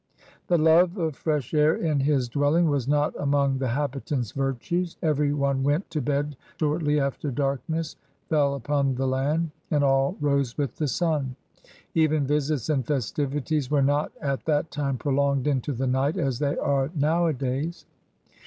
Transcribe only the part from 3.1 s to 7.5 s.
among the habitant's virtues. Every one went to bed shortly after